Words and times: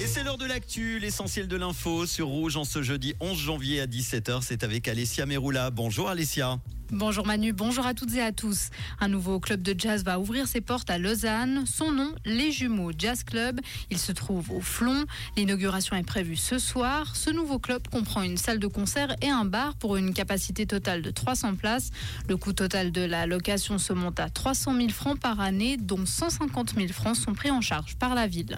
Et 0.00 0.08
c'est 0.08 0.24
l'heure 0.24 0.38
de 0.38 0.44
l'actu, 0.44 0.98
l'essentiel 0.98 1.46
de 1.46 1.56
l'info 1.56 2.04
sur 2.04 2.26
Rouge 2.26 2.56
en 2.56 2.64
ce 2.64 2.82
jeudi 2.82 3.14
11 3.20 3.38
janvier 3.38 3.80
à 3.80 3.86
17h. 3.86 4.40
C'est 4.42 4.64
avec 4.64 4.88
Alessia 4.88 5.24
Meroula. 5.24 5.70
Bonjour 5.70 6.08
Alessia. 6.08 6.58
Bonjour 6.94 7.26
Manu, 7.26 7.52
bonjour 7.52 7.84
à 7.86 7.92
toutes 7.92 8.14
et 8.14 8.22
à 8.22 8.30
tous. 8.30 8.70
Un 9.00 9.08
nouveau 9.08 9.40
club 9.40 9.62
de 9.62 9.74
jazz 9.76 10.04
va 10.04 10.20
ouvrir 10.20 10.46
ses 10.46 10.60
portes 10.60 10.88
à 10.90 10.96
Lausanne. 10.96 11.64
Son 11.66 11.90
nom, 11.90 12.14
Les 12.24 12.52
Jumeaux 12.52 12.92
Jazz 12.96 13.24
Club. 13.24 13.60
Il 13.90 13.98
se 13.98 14.12
trouve 14.12 14.52
au 14.52 14.60
Flon. 14.60 15.04
L'inauguration 15.36 15.96
est 15.96 16.04
prévue 16.04 16.36
ce 16.36 16.60
soir. 16.60 17.16
Ce 17.16 17.30
nouveau 17.30 17.58
club 17.58 17.82
comprend 17.88 18.22
une 18.22 18.36
salle 18.36 18.60
de 18.60 18.68
concert 18.68 19.16
et 19.22 19.28
un 19.28 19.44
bar 19.44 19.74
pour 19.74 19.96
une 19.96 20.14
capacité 20.14 20.66
totale 20.66 21.02
de 21.02 21.10
300 21.10 21.56
places. 21.56 21.90
Le 22.28 22.36
coût 22.36 22.52
total 22.52 22.92
de 22.92 23.00
la 23.00 23.26
location 23.26 23.78
se 23.78 23.92
monte 23.92 24.20
à 24.20 24.30
300 24.30 24.76
000 24.76 24.88
francs 24.90 25.18
par 25.18 25.40
année, 25.40 25.76
dont 25.76 26.06
150 26.06 26.74
000 26.76 26.92
francs 26.92 27.16
sont 27.16 27.32
pris 27.32 27.50
en 27.50 27.60
charge 27.60 27.96
par 27.96 28.14
la 28.14 28.28
ville. 28.28 28.56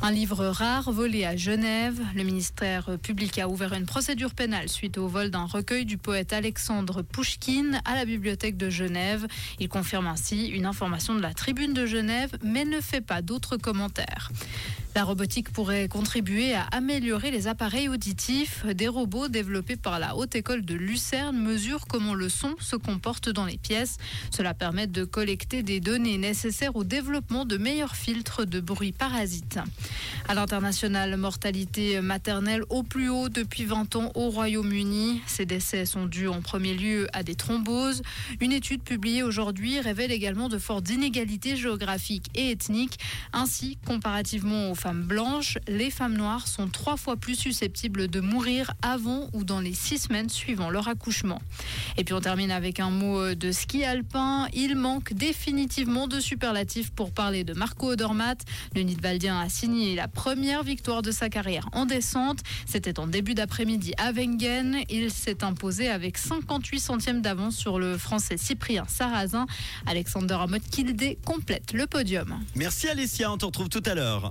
Un 0.00 0.12
livre 0.12 0.46
rare 0.46 0.92
volé 0.92 1.24
à 1.24 1.34
Genève. 1.34 2.00
Le 2.14 2.22
ministère 2.22 3.00
public 3.02 3.36
a 3.40 3.48
ouvert 3.48 3.72
une 3.72 3.86
procédure 3.86 4.32
pénale 4.32 4.68
suite 4.68 4.96
au 4.96 5.08
vol 5.08 5.32
d'un 5.32 5.46
recueil 5.46 5.84
du 5.84 5.98
poète 5.98 6.32
Alexandre 6.32 7.02
À 7.84 7.94
la 7.94 8.04
bibliothèque 8.04 8.56
de 8.56 8.70
Genève. 8.70 9.26
Il 9.58 9.68
confirme 9.68 10.06
ainsi 10.06 10.46
une 10.48 10.66
information 10.66 11.14
de 11.14 11.20
la 11.20 11.34
tribune 11.34 11.72
de 11.72 11.86
Genève, 11.86 12.36
mais 12.42 12.64
ne 12.64 12.80
fait 12.80 13.00
pas 13.00 13.22
d'autres 13.22 13.56
commentaires. 13.56 14.30
La 14.94 15.02
robotique 15.02 15.50
pourrait 15.50 15.88
contribuer 15.88 16.54
à 16.54 16.62
améliorer 16.70 17.32
les 17.32 17.48
appareils 17.48 17.88
auditifs. 17.88 18.64
Des 18.64 18.86
robots 18.86 19.26
développés 19.26 19.74
par 19.74 19.98
la 19.98 20.14
Haute 20.14 20.36
École 20.36 20.64
de 20.64 20.74
Lucerne 20.74 21.36
mesurent 21.36 21.88
comment 21.88 22.14
le 22.14 22.28
son 22.28 22.54
se 22.60 22.76
comporte 22.76 23.28
dans 23.28 23.44
les 23.44 23.56
pièces. 23.56 23.96
Cela 24.30 24.54
permet 24.54 24.86
de 24.86 25.02
collecter 25.02 25.64
des 25.64 25.80
données 25.80 26.16
nécessaires 26.16 26.76
au 26.76 26.84
développement 26.84 27.44
de 27.44 27.56
meilleurs 27.56 27.96
filtres 27.96 28.46
de 28.46 28.60
bruit 28.60 28.92
parasites. 28.92 29.58
À 30.28 30.34
l'international, 30.34 31.16
mortalité 31.16 32.00
maternelle 32.00 32.62
au 32.68 32.84
plus 32.84 33.08
haut 33.08 33.28
depuis 33.28 33.64
20 33.64 33.96
ans 33.96 34.12
au 34.14 34.30
Royaume-Uni. 34.30 35.22
Ces 35.26 35.44
décès 35.44 35.86
sont 35.86 36.06
dus 36.06 36.28
en 36.28 36.40
premier 36.40 36.74
lieu 36.74 37.08
à 37.12 37.24
des 37.24 37.34
thromboses. 37.34 38.02
Une 38.40 38.52
étude 38.52 38.82
publiée 38.82 39.24
aujourd'hui 39.24 39.80
révèle 39.80 40.12
également 40.12 40.48
de 40.48 40.58
fortes 40.58 40.88
inégalités 40.90 41.56
géographiques 41.56 42.28
et 42.36 42.52
ethniques. 42.52 43.00
Ainsi, 43.32 43.76
comparativement 43.84 44.70
aux 44.70 44.83
femmes 44.84 45.04
blanches, 45.04 45.56
les 45.66 45.90
femmes 45.90 46.14
noires 46.14 46.46
sont 46.46 46.68
trois 46.68 46.98
fois 46.98 47.16
plus 47.16 47.36
susceptibles 47.36 48.06
de 48.06 48.20
mourir 48.20 48.74
avant 48.82 49.30
ou 49.32 49.42
dans 49.42 49.60
les 49.60 49.72
six 49.72 49.96
semaines 49.96 50.28
suivant 50.28 50.68
leur 50.68 50.88
accouchement. 50.88 51.40
Et 51.96 52.04
puis 52.04 52.12
on 52.12 52.20
termine 52.20 52.50
avec 52.50 52.80
un 52.80 52.90
mot 52.90 53.34
de 53.34 53.50
ski 53.50 53.82
alpin. 53.82 54.46
Il 54.52 54.76
manque 54.76 55.14
définitivement 55.14 56.06
de 56.06 56.20
superlatifs 56.20 56.90
pour 56.90 57.12
parler 57.12 57.44
de 57.44 57.54
Marco 57.54 57.92
Odermatt. 57.92 58.44
Le 58.76 58.82
Nidwaldien 58.82 59.40
a 59.40 59.48
signé 59.48 59.94
la 59.94 60.06
première 60.06 60.62
victoire 60.62 61.00
de 61.00 61.12
sa 61.12 61.30
carrière 61.30 61.66
en 61.72 61.86
descente. 61.86 62.40
C'était 62.66 62.98
en 63.00 63.06
début 63.06 63.32
d'après-midi 63.32 63.94
à 63.96 64.12
Wengen. 64.12 64.80
Il 64.90 65.10
s'est 65.10 65.44
imposé 65.44 65.88
avec 65.88 66.18
58 66.18 66.78
centièmes 66.78 67.22
d'avance 67.22 67.56
sur 67.56 67.78
le 67.78 67.96
français 67.96 68.36
Cyprien 68.36 68.84
Sarrazin. 68.86 69.46
Alexander 69.86 70.34
Amott 70.38 70.62
Kildé 70.70 71.16
complète 71.24 71.72
le 71.72 71.86
podium. 71.86 72.38
Merci 72.54 72.88
Alessia, 72.88 73.32
on 73.32 73.38
te 73.38 73.46
retrouve 73.46 73.70
tout 73.70 73.82
à 73.86 73.94
l'heure. 73.94 74.30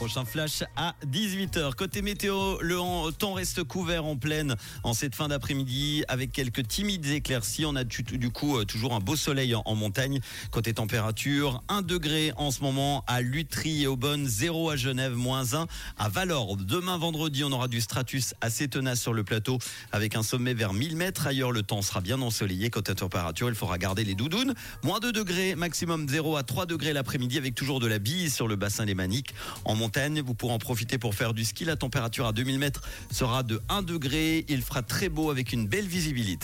Prochain 0.00 0.24
flash 0.24 0.64
à 0.76 0.94
18h. 1.06 1.74
Côté 1.74 2.00
météo, 2.00 2.56
le 2.62 3.10
temps 3.10 3.34
reste 3.34 3.64
couvert 3.64 4.06
en 4.06 4.16
pleine 4.16 4.56
en 4.82 4.94
cette 4.94 5.14
fin 5.14 5.28
d'après-midi 5.28 6.04
avec 6.08 6.32
quelques 6.32 6.66
timides 6.66 7.04
éclaircies. 7.04 7.66
On 7.66 7.76
a 7.76 7.84
du 7.84 8.30
coup 8.30 8.56
euh, 8.56 8.64
toujours 8.64 8.94
un 8.94 9.00
beau 9.00 9.14
soleil 9.14 9.54
en 9.54 9.74
montagne. 9.74 10.20
Côté 10.52 10.72
température, 10.72 11.62
1 11.68 11.82
degré 11.82 12.32
en 12.38 12.50
ce 12.50 12.62
moment 12.62 13.04
à 13.08 13.20
Lutry 13.20 13.82
et 13.82 13.86
Aubonne, 13.88 14.26
0 14.26 14.70
à 14.70 14.76
Genève, 14.76 15.12
moins 15.12 15.52
1 15.52 15.66
à 15.98 16.08
Valorbe. 16.08 16.64
Demain 16.64 16.96
vendredi, 16.96 17.44
on 17.44 17.52
aura 17.52 17.68
du 17.68 17.82
stratus 17.82 18.32
assez 18.40 18.68
tenace 18.68 19.02
sur 19.02 19.12
le 19.12 19.22
plateau 19.22 19.58
avec 19.92 20.16
un 20.16 20.22
sommet 20.22 20.54
vers 20.54 20.72
1000 20.72 20.96
mètres. 20.96 21.26
Ailleurs, 21.26 21.52
le 21.52 21.62
temps 21.62 21.82
sera 21.82 22.00
bien 22.00 22.22
ensoleillé. 22.22 22.70
Côté 22.70 22.94
température, 22.94 23.50
il 23.50 23.54
faudra 23.54 23.76
garder 23.76 24.04
les 24.04 24.14
doudounes. 24.14 24.54
Moins 24.82 24.98
2 24.98 25.12
degrés, 25.12 25.56
maximum 25.56 26.08
0 26.08 26.36
à 26.36 26.42
3 26.42 26.64
degrés 26.64 26.94
l'après-midi 26.94 27.36
avec 27.36 27.54
toujours 27.54 27.80
de 27.80 27.86
la 27.86 27.98
bise 27.98 28.34
sur 28.34 28.48
le 28.48 28.56
bassin 28.56 28.86
des 28.86 28.94
Maniques. 28.94 29.34
En 29.66 29.89
vous 30.24 30.34
pourrez 30.34 30.52
en 30.52 30.58
profiter 30.58 30.98
pour 30.98 31.14
faire 31.14 31.34
du 31.34 31.44
ski. 31.44 31.64
La 31.64 31.76
température 31.76 32.26
à 32.26 32.32
2000 32.32 32.58
mètres 32.58 32.82
sera 33.10 33.42
de 33.42 33.60
1 33.68 33.82
degré. 33.82 34.44
Il 34.48 34.62
fera 34.62 34.82
très 34.82 35.08
beau 35.08 35.30
avec 35.30 35.52
une 35.52 35.66
belle 35.66 35.86
visibilité. 35.86 36.38